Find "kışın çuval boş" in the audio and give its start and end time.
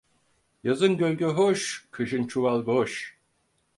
1.91-3.17